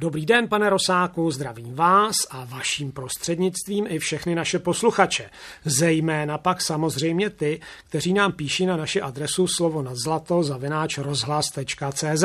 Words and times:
Dobrý 0.00 0.26
den, 0.26 0.48
pane 0.48 0.70
Rosáku, 0.70 1.30
zdravím 1.30 1.74
vás 1.74 2.16
a 2.30 2.44
vaším 2.44 2.92
prostřednictvím 2.92 3.86
i 3.88 3.98
všechny 3.98 4.34
naše 4.34 4.58
posluchače. 4.58 5.30
Zejména 5.64 6.38
pak 6.38 6.62
samozřejmě 6.62 7.30
ty, 7.30 7.60
kteří 7.88 8.12
nám 8.12 8.32
píší 8.32 8.66
na 8.66 8.76
naši 8.76 9.00
adresu 9.00 9.46
slovo 9.46 9.82
na 9.82 9.90
zlato 10.04 10.42
zavináč 10.42 10.98
rozhlas.cz. 10.98 12.24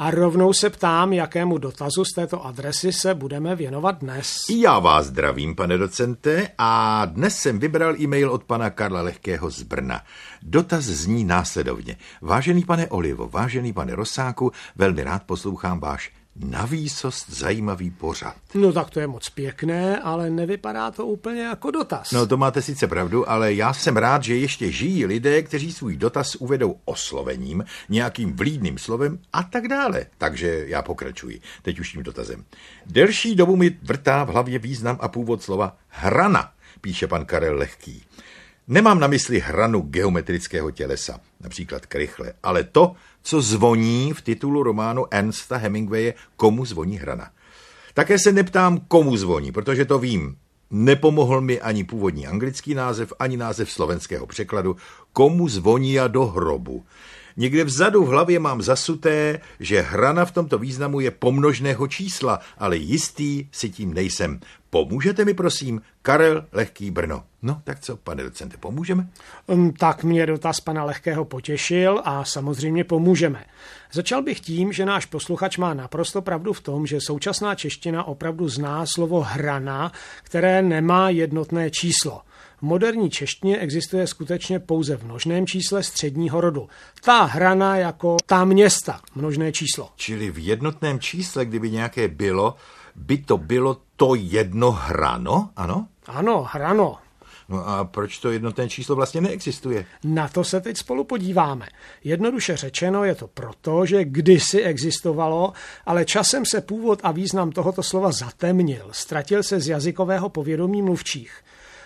A 0.00 0.10
rovnou 0.10 0.52
se 0.52 0.70
ptám, 0.70 1.12
jakému 1.12 1.58
dotazu 1.58 2.04
z 2.04 2.12
této 2.12 2.46
adresy 2.46 2.92
se 2.92 3.14
budeme 3.14 3.56
věnovat 3.56 3.98
dnes. 3.98 4.36
Já 4.50 4.78
vás 4.78 5.06
zdravím, 5.06 5.54
pane 5.54 5.78
docente, 5.78 6.48
a 6.58 7.04
dnes 7.04 7.36
jsem 7.36 7.58
vybral 7.58 8.00
e-mail 8.00 8.30
od 8.30 8.44
pana 8.44 8.70
Karla 8.70 9.02
Lehkého 9.02 9.50
z 9.50 9.62
Brna. 9.62 10.02
Dotaz 10.42 10.84
zní 10.84 11.24
následovně. 11.24 11.96
Vážený 12.20 12.64
pane 12.64 12.88
Olivo, 12.88 13.28
vážený 13.28 13.72
pane 13.72 13.94
Rosáku, 13.94 14.52
velmi 14.76 15.04
rád 15.04 15.22
poslouchám 15.22 15.80
váš 15.80 16.12
na 16.36 16.64
výsost 16.64 17.30
zajímavý 17.30 17.90
pořad. 17.90 18.34
No 18.54 18.72
tak 18.72 18.90
to 18.90 19.00
je 19.00 19.06
moc 19.06 19.28
pěkné, 19.28 19.98
ale 19.98 20.30
nevypadá 20.30 20.90
to 20.90 21.06
úplně 21.06 21.42
jako 21.42 21.70
dotaz. 21.70 22.12
No 22.12 22.26
to 22.26 22.36
máte 22.36 22.62
sice 22.62 22.86
pravdu, 22.86 23.30
ale 23.30 23.54
já 23.54 23.72
jsem 23.72 23.96
rád, 23.96 24.24
že 24.24 24.36
ještě 24.36 24.72
žijí 24.72 25.06
lidé, 25.06 25.42
kteří 25.42 25.72
svůj 25.72 25.96
dotaz 25.96 26.34
uvedou 26.34 26.76
oslovením, 26.84 27.64
nějakým 27.88 28.36
vlídným 28.36 28.78
slovem 28.78 29.18
a 29.32 29.42
tak 29.42 29.68
dále. 29.68 29.89
Takže 30.18 30.64
já 30.66 30.82
pokračuji. 30.82 31.40
Teď 31.62 31.80
už 31.80 31.92
tím 31.92 32.02
dotazem. 32.02 32.44
Delší 32.86 33.34
dobu 33.34 33.56
mi 33.56 33.76
vrtá 33.82 34.24
v 34.24 34.28
hlavě 34.28 34.58
význam 34.58 34.98
a 35.00 35.08
původ 35.08 35.42
slova 35.42 35.76
hrana, 35.88 36.52
píše 36.80 37.06
pan 37.06 37.24
Karel 37.24 37.56
Lehký. 37.56 38.02
Nemám 38.68 39.00
na 39.00 39.06
mysli 39.06 39.40
hranu 39.40 39.80
geometrického 39.80 40.70
tělesa, 40.70 41.20
například 41.40 41.86
krychle, 41.86 42.32
ale 42.42 42.64
to, 42.64 42.94
co 43.22 43.42
zvoní 43.42 44.12
v 44.12 44.20
titulu 44.20 44.62
románu 44.62 45.06
Ernsta 45.10 45.56
Hemingwaye 45.56 46.14
Komu 46.36 46.64
zvoní 46.64 46.98
hrana. 46.98 47.30
Také 47.94 48.18
se 48.18 48.32
neptám, 48.32 48.80
komu 48.88 49.16
zvoní, 49.16 49.52
protože 49.52 49.84
to 49.84 49.98
vím. 49.98 50.36
Nepomohl 50.70 51.40
mi 51.40 51.60
ani 51.60 51.84
původní 51.84 52.26
anglický 52.26 52.74
název, 52.74 53.12
ani 53.18 53.36
název 53.36 53.70
slovenského 53.70 54.26
překladu 54.26 54.76
Komu 55.12 55.48
zvoní 55.48 56.00
a 56.00 56.08
do 56.08 56.26
hrobu. 56.26 56.84
Někde 57.40 57.64
vzadu 57.64 58.04
v 58.04 58.08
hlavě 58.08 58.38
mám 58.38 58.62
zasuté, 58.62 59.40
že 59.60 59.80
hrana 59.80 60.24
v 60.24 60.32
tomto 60.32 60.58
významu 60.58 61.00
je 61.00 61.10
pomnožného 61.10 61.88
čísla, 61.88 62.40
ale 62.58 62.76
jistý 62.76 63.48
si 63.52 63.70
tím 63.70 63.94
nejsem. 63.94 64.40
Pomůžete 64.70 65.24
mi, 65.24 65.34
prosím, 65.34 65.82
Karel 66.02 66.44
Lehký 66.52 66.90
Brno. 66.90 67.24
No, 67.42 67.60
tak 67.64 67.80
co, 67.80 67.96
pane 67.96 68.22
docente, 68.22 68.56
pomůžeme? 68.56 69.08
Um, 69.46 69.72
tak 69.72 70.04
mě 70.04 70.26
dotaz 70.26 70.60
pana 70.60 70.84
Lehkého 70.84 71.24
potěšil 71.24 72.02
a 72.04 72.24
samozřejmě 72.24 72.84
pomůžeme. 72.84 73.44
Začal 73.92 74.22
bych 74.22 74.40
tím, 74.40 74.72
že 74.72 74.86
náš 74.86 75.06
posluchač 75.06 75.58
má 75.58 75.74
naprosto 75.74 76.22
pravdu 76.22 76.52
v 76.52 76.60
tom, 76.60 76.86
že 76.86 77.00
současná 77.00 77.54
čeština 77.54 78.04
opravdu 78.04 78.48
zná 78.48 78.86
slovo 78.86 79.20
hrana, 79.20 79.92
které 80.22 80.62
nemá 80.62 81.10
jednotné 81.10 81.70
číslo. 81.70 82.22
V 82.60 82.62
moderní 82.62 83.10
češtině 83.10 83.58
existuje 83.58 84.06
skutečně 84.06 84.58
pouze 84.58 84.96
v 84.96 85.04
množném 85.04 85.46
čísle 85.46 85.82
středního 85.82 86.40
rodu. 86.40 86.68
Ta 87.04 87.24
hrana 87.24 87.76
jako 87.76 88.16
ta 88.26 88.44
města, 88.44 89.00
množné 89.14 89.52
číslo. 89.52 89.88
Čili 89.96 90.30
v 90.30 90.38
jednotném 90.38 91.00
čísle, 91.00 91.44
kdyby 91.44 91.70
nějaké 91.70 92.08
bylo, 92.08 92.54
by 92.94 93.18
to 93.18 93.38
bylo 93.38 93.76
to 93.96 94.14
jedno 94.14 94.70
hrano, 94.70 95.50
ano? 95.56 95.86
Ano, 96.06 96.46
hrano. 96.50 96.98
No 97.48 97.68
a 97.68 97.84
proč 97.84 98.18
to 98.18 98.30
jednotné 98.30 98.68
číslo 98.68 98.96
vlastně 98.96 99.20
neexistuje? 99.20 99.86
Na 100.04 100.28
to 100.28 100.44
se 100.44 100.60
teď 100.60 100.76
spolu 100.76 101.04
podíváme. 101.04 101.68
Jednoduše 102.04 102.56
řečeno 102.56 103.04
je 103.04 103.14
to 103.14 103.28
proto, 103.28 103.86
že 103.86 104.04
kdysi 104.04 104.62
existovalo, 104.62 105.52
ale 105.86 106.04
časem 106.04 106.46
se 106.46 106.60
původ 106.60 107.00
a 107.02 107.12
význam 107.12 107.52
tohoto 107.52 107.82
slova 107.82 108.12
zatemnil, 108.12 108.88
ztratil 108.92 109.42
se 109.42 109.60
z 109.60 109.68
jazykového 109.68 110.28
povědomí 110.28 110.82
mluvčích. 110.82 111.42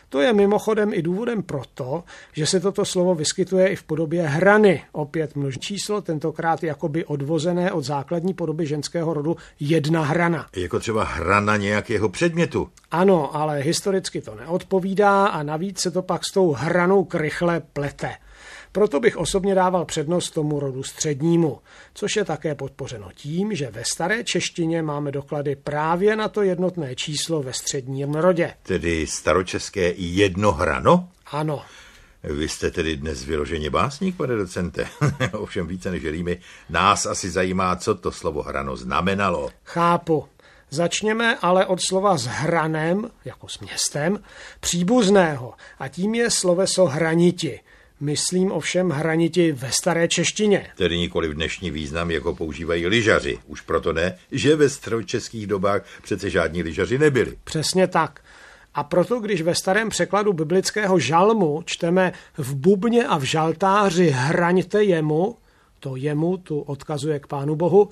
To 0.08 0.20
je 0.20 0.32
mimochodem 0.32 0.92
i 0.94 1.02
důvodem 1.02 1.42
proto, 1.42 2.04
že 2.32 2.46
se 2.46 2.60
toto 2.60 2.84
slovo 2.84 3.14
vyskytuje 3.14 3.68
i 3.68 3.76
v 3.76 3.82
podobě 3.82 4.22
hrany, 4.22 4.82
opět 4.92 5.36
množné 5.36 5.60
číslo, 5.60 6.00
tentokrát 6.00 6.62
jakoby 6.62 7.04
odvozené 7.04 7.72
od 7.72 7.84
základní 7.84 8.34
podoby 8.34 8.66
ženského 8.66 9.14
rodu 9.14 9.36
jedna 9.60 10.04
hrana. 10.04 10.46
Jako 10.56 10.78
třeba 10.78 11.04
hrana 11.04 11.56
nějakého 11.56 12.08
předmětu. 12.08 12.68
Ano, 12.90 13.36
ale 13.36 13.58
historicky 13.58 14.20
to 14.20 14.34
neodpovídá 14.34 15.26
a 15.26 15.42
navíc 15.42 15.80
se 15.80 15.90
to 15.90 16.02
pak 16.02 16.24
s 16.24 16.32
tou 16.32 16.52
hranou 16.52 17.04
krychle 17.04 17.62
plete. 17.72 18.10
Proto 18.74 19.00
bych 19.00 19.16
osobně 19.16 19.54
dával 19.54 19.84
přednost 19.84 20.30
tomu 20.30 20.60
rodu 20.60 20.82
střednímu, 20.82 21.58
což 21.94 22.16
je 22.16 22.24
také 22.24 22.54
podpořeno 22.54 23.08
tím, 23.14 23.54
že 23.54 23.70
ve 23.70 23.84
staré 23.84 24.24
češtině 24.24 24.82
máme 24.82 25.12
doklady 25.12 25.56
právě 25.56 26.16
na 26.16 26.28
to 26.28 26.42
jednotné 26.42 26.94
číslo 26.94 27.42
ve 27.42 27.52
středním 27.52 28.14
rodě. 28.14 28.54
Tedy 28.62 29.06
staročeské 29.06 29.92
jednohrano? 29.96 31.08
Ano. 31.26 31.62
Vy 32.22 32.48
jste 32.48 32.70
tedy 32.70 32.96
dnes 32.96 33.24
vyloženě 33.24 33.70
básník, 33.70 34.16
pane 34.16 34.36
docente. 34.36 34.88
Ovšem 35.32 35.66
více 35.66 35.90
než 35.90 36.04
rýmy. 36.04 36.40
Nás 36.70 37.06
asi 37.06 37.30
zajímá, 37.30 37.76
co 37.76 37.94
to 37.94 38.12
slovo 38.12 38.42
hrano 38.42 38.76
znamenalo. 38.76 39.50
Chápu. 39.64 40.24
Začněme 40.70 41.38
ale 41.42 41.66
od 41.66 41.80
slova 41.82 42.16
s 42.16 42.26
hranem, 42.26 43.10
jako 43.24 43.48
s 43.48 43.58
městem, 43.58 44.18
příbuzného, 44.60 45.54
a 45.78 45.88
tím 45.88 46.14
je 46.14 46.30
sloveso 46.30 46.84
hraniti– 46.84 47.60
Myslím 48.00 48.52
ovšem 48.52 48.90
hraniti 48.90 49.52
ve 49.52 49.72
staré 49.72 50.08
češtině. 50.08 50.66
Tedy 50.76 50.98
nikoli 50.98 51.28
v 51.28 51.34
dnešní 51.34 51.70
význam, 51.70 52.10
jako 52.10 52.34
používají 52.34 52.86
lyžaři. 52.86 53.38
Už 53.46 53.60
proto 53.60 53.92
ne, 53.92 54.18
že 54.32 54.56
ve 54.56 54.68
staročeských 54.68 55.46
dobách 55.46 55.82
přece 56.02 56.30
žádní 56.30 56.62
lyžaři 56.62 56.98
nebyli. 56.98 57.36
Přesně 57.44 57.86
tak. 57.86 58.20
A 58.74 58.84
proto, 58.84 59.20
když 59.20 59.42
ve 59.42 59.54
starém 59.54 59.88
překladu 59.88 60.32
biblického 60.32 60.98
žalmu 60.98 61.62
čteme 61.64 62.12
v 62.36 62.54
bubně 62.54 63.06
a 63.06 63.18
v 63.18 63.22
žaltáři 63.22 64.10
hraňte 64.10 64.84
jemu, 64.84 65.36
to 65.80 65.96
jemu 65.96 66.36
tu 66.36 66.60
odkazuje 66.60 67.18
k 67.18 67.26
Pánu 67.26 67.56
Bohu, 67.56 67.88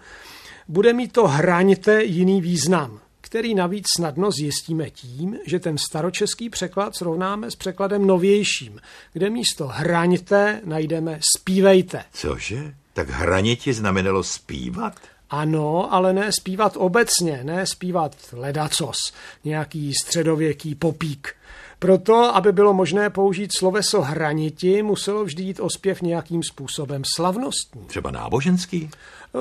bude 0.69 0.93
mít 0.93 1.13
to 1.13 1.27
hraňte 1.27 2.05
jiný 2.05 2.41
význam 2.41 3.01
který 3.33 3.55
navíc 3.55 3.85
snadno 3.97 4.31
zjistíme 4.31 4.91
tím, 4.91 5.39
že 5.47 5.61
ten 5.61 5.79
staročeský 5.79 6.51
překlad 6.51 6.97
srovnáme 6.97 7.51
s 7.51 7.57
překladem 7.57 8.07
novějším, 8.07 8.81
kde 9.13 9.31
místo 9.31 9.67
hraňte 9.67 10.61
najdeme 10.65 11.19
zpívejte. 11.37 12.05
Cože? 12.13 12.75
Tak 12.93 13.09
hraniti 13.09 13.73
znamenalo 13.73 14.23
zpívat? 14.23 14.95
Ano, 15.31 15.95
ale 15.95 16.13
ne 16.13 16.33
zpívat 16.33 16.77
obecně, 16.77 17.41
ne 17.43 17.67
zpívat 17.67 18.17
ledacos, 18.33 18.97
nějaký 19.45 19.95
středověký 19.95 20.75
popík. 20.75 21.35
Proto, 21.79 22.37
aby 22.37 22.53
bylo 22.53 22.75
možné 22.75 23.11
použít 23.11 23.51
sloveso 23.59 24.03
hraniti, 24.03 24.83
muselo 24.83 25.25
vždy 25.25 25.43
jít 25.43 25.61
o 25.61 25.71
zpěv 25.71 26.03
nějakým 26.03 26.43
způsobem 26.43 27.03
slavnostní. 27.17 27.85
Třeba 27.87 28.11
náboženský? 28.11 28.91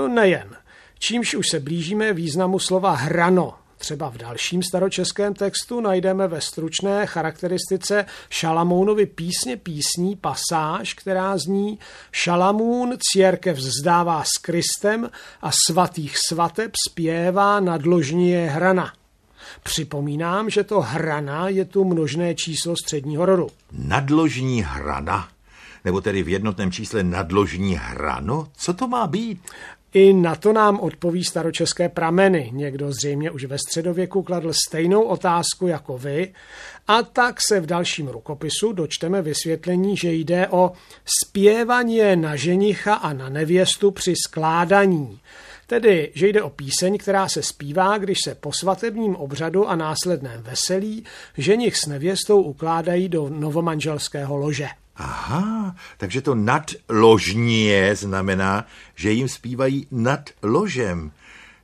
Nejen. 0.08 0.56
Čímž 1.00 1.36
už 1.36 1.48
se 1.50 1.60
blížíme 1.60 2.14
významu 2.14 2.60
slova 2.60 2.92
hrano, 2.92 3.54
Třeba 3.82 4.10
v 4.10 4.18
dalším 4.18 4.64
staročeském 4.64 5.34
textu 5.34 5.82
najdeme 5.82 6.28
ve 6.28 6.42
stručné 6.42 7.06
charakteristice 7.06 8.06
Šalamounovi 8.30 9.06
písně 9.06 9.58
písní 9.58 10.16
pasáž, 10.16 10.94
která 10.94 11.38
zní 11.38 11.80
Šalamún 12.12 12.98
církev 13.12 13.58
vzdává 13.58 14.24
s 14.24 14.38
Kristem 14.42 15.10
a 15.42 15.52
svatých 15.68 16.18
svateb 16.28 16.72
zpěvá 16.90 17.60
nadložní 17.60 18.30
je 18.30 18.50
hrana. 18.50 18.94
Připomínám, 19.64 20.50
že 20.50 20.64
to 20.64 20.82
hrana 20.82 21.50
je 21.50 21.66
tu 21.66 21.86
množné 21.86 22.36
číslo 22.36 22.76
středního 22.76 23.26
rodu. 23.26 23.48
Nadložní 23.72 24.62
hrana? 24.62 25.28
Nebo 25.86 26.02
tedy 26.02 26.24
v 26.24 26.30
jednotném 26.30 26.72
čísle 26.72 27.04
nadložní 27.04 27.76
hrano? 27.76 28.48
Co 28.58 28.74
to 28.74 28.88
má 28.88 29.08
být? 29.08 29.42
I 29.94 30.14
na 30.14 30.36
to 30.36 30.54
nám 30.54 30.80
odpoví 30.80 31.24
staročeské 31.24 31.90
prameny. 31.90 32.50
Někdo 32.54 32.92
zřejmě 32.92 33.32
už 33.32 33.46
ve 33.46 33.58
středověku 33.58 34.24
kladl 34.24 34.54
stejnou 34.68 35.04
otázku 35.04 35.68
jako 35.68 35.98
vy 35.98 36.34
a 36.88 37.04
tak 37.04 37.40
se 37.48 37.60
v 37.60 37.66
dalším 37.66 38.08
rukopisu 38.08 38.74
dočteme 38.74 39.22
vysvětlení, 39.22 39.98
že 39.98 40.14
jde 40.14 40.48
o 40.48 40.72
zpěvaní 41.24 42.16
na 42.16 42.36
ženicha 42.36 42.94
a 42.94 43.14
na 43.14 43.30
nevěstu 43.30 43.92
při 43.92 44.14
skládaní. 44.28 45.20
Tedy, 45.68 46.12
že 46.16 46.28
jde 46.28 46.42
o 46.42 46.50
píseň, 46.50 46.98
která 46.98 47.28
se 47.28 47.44
zpívá, 47.44 47.98
když 47.98 48.18
se 48.24 48.36
po 48.36 48.54
svatebním 48.54 49.16
obřadu 49.16 49.68
a 49.68 49.76
následném 49.76 50.42
veselí 50.42 51.06
ženich 51.38 51.78
s 51.78 51.86
nevěstou 51.86 52.42
ukládají 52.42 53.10
do 53.10 53.30
novomanželského 53.30 54.38
lože. 54.38 54.68
Aha, 54.96 55.76
takže 55.98 56.22
to 56.22 56.36
nadložně 56.36 57.96
znamená, 57.96 58.66
že 58.96 59.12
jim 59.12 59.30
zpívají 59.30 59.88
nad 59.92 60.30
ložem. 60.44 61.12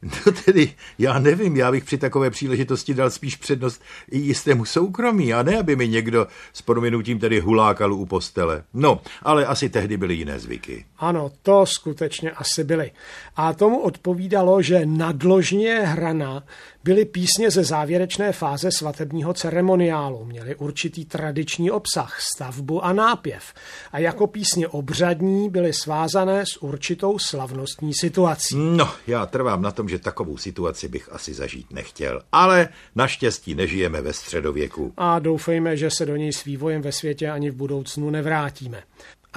No 0.01 0.31
tedy, 0.45 0.73
já 0.99 1.19
nevím, 1.19 1.55
já 1.55 1.71
bych 1.71 1.83
při 1.83 1.97
takové 1.97 2.29
příležitosti 2.29 2.93
dal 2.93 3.09
spíš 3.09 3.35
přednost 3.35 3.81
i 4.11 4.17
jistému 4.17 4.65
soukromí, 4.65 5.33
a 5.33 5.43
ne, 5.43 5.59
aby 5.59 5.75
mi 5.75 5.87
někdo 5.87 6.27
s 6.53 6.61
prominutím 6.61 7.19
tedy 7.19 7.39
hulákal 7.39 7.93
u 7.93 8.05
postele. 8.05 8.63
No, 8.73 9.01
ale 9.23 9.45
asi 9.45 9.69
tehdy 9.69 9.97
byly 9.97 10.15
jiné 10.15 10.39
zvyky. 10.39 10.85
Ano, 10.97 11.31
to 11.41 11.65
skutečně 11.65 12.31
asi 12.31 12.63
byly. 12.63 12.91
A 13.35 13.53
tomu 13.53 13.79
odpovídalo, 13.79 14.61
že 14.61 14.85
nadložně 14.85 15.73
hrana 15.73 16.43
byly 16.87 17.05
písně 17.05 17.51
ze 17.51 17.63
závěrečné 17.63 18.31
fáze 18.31 18.71
svatebního 18.71 19.33
ceremoniálu. 19.33 20.25
Měly 20.25 20.55
určitý 20.55 21.05
tradiční 21.05 21.71
obsah, 21.71 22.21
stavbu 22.21 22.85
a 22.85 22.93
nápěv. 22.93 23.53
A 23.91 23.99
jako 23.99 24.27
písně 24.27 24.67
obřadní 24.67 25.49
byly 25.49 25.73
svázané 25.73 26.45
s 26.45 26.63
určitou 26.63 27.19
slavnostní 27.19 27.93
situací. 27.93 28.55
No, 28.57 28.89
já 29.07 29.25
trvám 29.25 29.61
na 29.61 29.71
tom, 29.71 29.89
že 29.89 29.99
takovou 29.99 30.37
situaci 30.37 30.87
bych 30.87 31.11
asi 31.11 31.33
zažít 31.33 31.71
nechtěl. 31.71 32.21
Ale 32.31 32.69
naštěstí 32.95 33.55
nežijeme 33.55 34.01
ve 34.01 34.13
středověku. 34.13 34.93
A 34.97 35.19
doufejme, 35.19 35.77
že 35.77 35.91
se 35.91 36.05
do 36.05 36.15
něj 36.15 36.33
s 36.33 36.43
vývojem 36.43 36.81
ve 36.81 36.91
světě 36.91 37.29
ani 37.29 37.49
v 37.49 37.55
budoucnu 37.55 38.09
nevrátíme. 38.09 38.83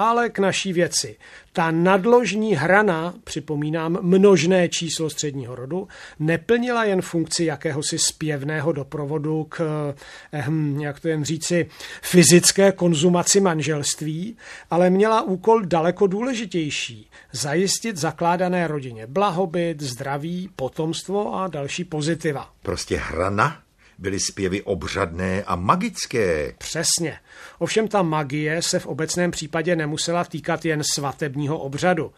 Ale 0.03 0.31
k 0.31 0.39
naší 0.39 0.73
věci. 0.73 1.17
Ta 1.53 1.71
nadložní 1.71 2.55
hrana, 2.55 3.15
připomínám 3.25 3.99
množné 4.03 4.69
číslo 4.69 5.11
středního 5.11 5.55
rodu, 5.55 5.89
neplnila 6.19 6.85
jen 6.85 7.03
funkci 7.03 7.45
jakéhosi 7.45 7.99
zpěvného 7.99 8.73
doprovodu 8.73 9.47
k, 9.49 9.61
eh, 10.33 10.45
jak 10.79 11.01
to 11.01 11.09
jen 11.09 11.25
říci, 11.25 11.67
fyzické 12.03 12.73
konzumaci 12.73 13.41
manželství, 13.41 14.37
ale 14.71 14.91
měla 14.91 15.23
úkol 15.23 15.63
daleko 15.63 16.07
důležitější. 16.07 17.11
Zajistit 17.33 17.97
zakládané 17.97 18.67
rodině 18.67 19.07
blahobyt, 19.07 19.81
zdraví, 19.81 20.51
potomstvo 20.57 21.35
a 21.35 21.49
další 21.49 21.85
pozitiva. 21.85 22.51
Prostě 22.63 22.97
hrana 22.97 23.63
byly 24.01 24.21
zpěvy 24.21 24.63
obřadné 24.63 25.43
a 25.43 25.57
magické. 25.57 26.55
Přesně. 26.59 27.19
Ovšem 27.59 27.89
ta 27.89 28.03
magie 28.03 28.63
se 28.63 28.79
v 28.79 28.87
obecném 28.87 29.31
případě 29.31 29.77
nemusela 29.77 30.25
týkat 30.25 30.65
jen 30.65 30.83
svatebního 30.95 31.59
obřadu. 31.59 32.13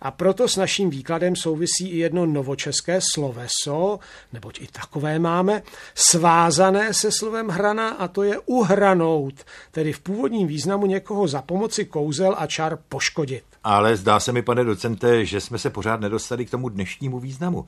A 0.00 0.10
proto 0.10 0.48
s 0.48 0.56
naším 0.56 0.90
výkladem 0.90 1.36
souvisí 1.36 1.88
i 1.88 1.98
jedno 1.98 2.26
novočeské 2.26 3.00
sloveso, 3.14 3.98
neboť 4.32 4.60
i 4.60 4.66
takové 4.66 5.18
máme, 5.18 5.62
svázané 5.94 6.94
se 6.94 7.12
slovem 7.12 7.48
hrana 7.48 7.88
a 7.88 8.08
to 8.08 8.22
je 8.22 8.38
uhranout, 8.38 9.34
tedy 9.70 9.92
v 9.92 10.00
původním 10.00 10.48
významu 10.48 10.86
někoho 10.86 11.28
za 11.28 11.42
pomoci 11.42 11.84
kouzel 11.84 12.34
a 12.38 12.46
čar 12.46 12.78
poškodit. 12.88 13.44
Ale 13.64 13.96
zdá 13.96 14.20
se 14.20 14.32
mi, 14.32 14.42
pane 14.42 14.64
docente, 14.64 15.24
že 15.26 15.40
jsme 15.40 15.58
se 15.58 15.70
pořád 15.70 16.00
nedostali 16.00 16.46
k 16.46 16.50
tomu 16.50 16.68
dnešnímu 16.68 17.20
významu. 17.20 17.66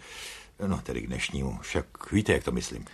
No, 0.67 0.81
tedy 0.83 1.03
k 1.03 1.07
dnešnímu, 1.07 1.59
však 1.63 2.13
víte, 2.13 2.33
jak 2.33 2.45
to 2.45 2.53
myslím. 2.53 2.85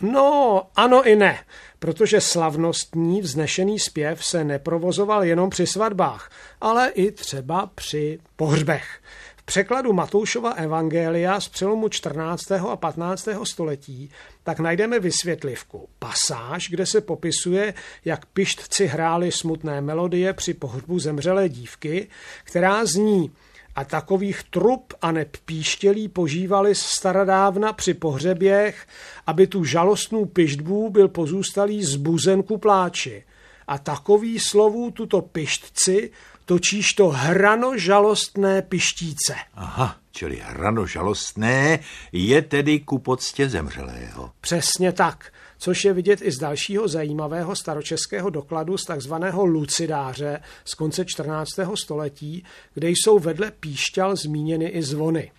No, 0.00 0.62
ano 0.76 1.08
i 1.08 1.16
ne, 1.16 1.38
protože 1.78 2.20
slavnostní 2.20 3.20
vznešený 3.20 3.78
zpěv 3.78 4.24
se 4.24 4.44
neprovozoval 4.44 5.24
jenom 5.24 5.50
při 5.50 5.66
svatbách, 5.66 6.30
ale 6.60 6.88
i 6.88 7.12
třeba 7.12 7.70
při 7.74 8.18
pohřbech. 8.36 9.00
V 9.36 9.42
překladu 9.42 9.92
Matoušova 9.92 10.50
evangelia 10.50 11.40
z 11.40 11.48
přelomu 11.48 11.88
14. 11.88 12.52
a 12.52 12.76
15. 12.76 13.28
století 13.44 14.10
tak 14.42 14.58
najdeme 14.58 14.98
vysvětlivku, 14.98 15.88
pasáž, 15.98 16.68
kde 16.70 16.86
se 16.86 17.00
popisuje, 17.00 17.74
jak 18.04 18.26
pištci 18.26 18.86
hráli 18.86 19.32
smutné 19.32 19.80
melodie 19.80 20.32
při 20.32 20.54
pohřbu 20.54 20.98
zemřelé 20.98 21.48
dívky, 21.48 22.08
která 22.44 22.86
zní– 22.86 23.32
a 23.76 23.84
takových 23.84 24.42
trup 24.42 24.94
a 25.02 25.12
nepíštělí 25.12 26.08
požívali 26.08 26.74
staradávna 26.74 27.72
při 27.72 27.94
pohřeběch, 27.94 28.86
aby 29.26 29.46
tu 29.46 29.64
žalostnou 29.64 30.24
pištbu 30.24 30.90
byl 30.90 31.08
pozůstalý 31.08 31.84
zbuzen 31.84 32.42
ku 32.42 32.58
pláči. 32.58 33.24
A 33.66 33.78
takový 33.78 34.40
slovů 34.40 34.90
tuto 34.90 35.20
pištci 35.20 36.10
točíš 36.44 36.92
to 36.92 37.08
hrano 37.08 37.78
žalostné 37.78 38.62
pištíce. 38.62 39.34
Aha, 39.54 39.96
čili 40.14 40.36
hrano 40.36 40.86
žalostné 40.86 41.78
je 42.12 42.42
tedy 42.42 42.80
ku 42.80 42.98
poctě 42.98 43.48
zemřelého. 43.48 44.30
Přesně 44.40 44.92
tak 44.92 45.32
což 45.58 45.84
je 45.84 45.92
vidět 45.92 46.22
i 46.22 46.32
z 46.32 46.38
dalšího 46.38 46.88
zajímavého 46.88 47.56
staročeského 47.56 48.30
dokladu 48.30 48.76
z 48.76 48.84
takzvaného 48.84 49.44
lucidáře 49.44 50.40
z 50.64 50.74
konce 50.74 51.04
14. 51.04 51.50
století, 51.74 52.44
kde 52.74 52.88
jsou 52.88 53.18
vedle 53.18 53.50
píšťal 53.50 54.16
zmíněny 54.16 54.66
i 54.66 54.82
zvony. 54.82 55.30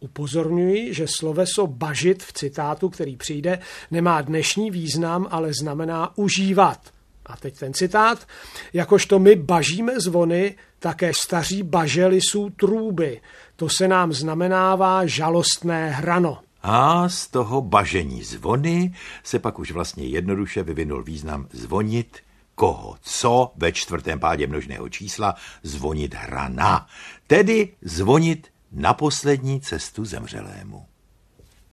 Upozorňuji, 0.00 0.94
že 0.94 1.06
sloveso 1.08 1.66
bažit 1.66 2.22
v 2.22 2.32
citátu, 2.32 2.88
který 2.88 3.16
přijde, 3.16 3.58
nemá 3.90 4.20
dnešní 4.20 4.70
význam, 4.70 5.26
ale 5.30 5.50
znamená 5.60 6.18
užívat. 6.18 6.95
A 7.26 7.36
teď 7.36 7.58
ten 7.58 7.74
citát. 7.74 8.26
Jakožto 8.72 9.18
my 9.18 9.36
bažíme 9.36 10.00
zvony, 10.00 10.54
také 10.78 11.12
staří 11.14 11.62
baželi 11.62 12.20
jsou 12.20 12.50
trůby. 12.50 13.20
To 13.56 13.68
se 13.68 13.88
nám 13.88 14.12
znamenává 14.12 15.06
žalostné 15.06 15.90
hrano. 15.90 16.38
A 16.62 17.08
z 17.08 17.26
toho 17.26 17.62
bažení 17.62 18.22
zvony 18.22 18.94
se 19.22 19.38
pak 19.38 19.58
už 19.58 19.70
vlastně 19.70 20.04
jednoduše 20.04 20.62
vyvinul 20.62 21.02
význam 21.02 21.48
zvonit 21.52 22.16
koho 22.56 22.96
co 23.02 23.52
ve 23.56 23.72
čtvrtém 23.72 24.20
pádě 24.20 24.46
množného 24.46 24.88
čísla 24.88 25.34
zvonit 25.62 26.14
hrana, 26.14 26.86
tedy 27.26 27.74
zvonit 27.82 28.48
na 28.72 28.94
poslední 28.94 29.60
cestu 29.60 30.04
zemřelému. 30.04 30.86